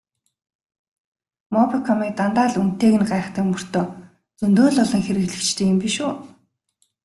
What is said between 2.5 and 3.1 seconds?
л үнэтэйг нь